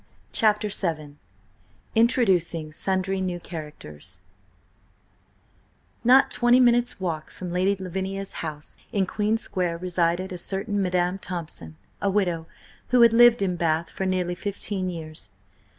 CHAPTER 0.31 0.67
VII 0.69 1.15
INTRODUCING 1.93 2.71
SUNDRY 2.71 3.21
NEW 3.21 3.39
CHARACTERS 3.39 4.19
NOT 6.03 6.31
twenty 6.31 6.59
minutes' 6.59 6.99
walk 6.99 7.29
from 7.29 7.51
Lady 7.51 7.75
Lavinia's 7.79 8.33
house 8.41 8.79
in 8.91 9.05
Queen 9.05 9.37
Square 9.37 9.77
resided 9.77 10.31
a 10.31 10.39
certain 10.39 10.81
Madam 10.81 11.19
Thompson–a 11.19 12.09
widow–who 12.09 13.01
had 13.01 13.13
lived 13.13 13.43
in 13.43 13.55
Bath 13.55 13.91
for 13.91 14.07
nearly 14.07 14.33
fifteen 14.33 14.89
years. 14.89 15.29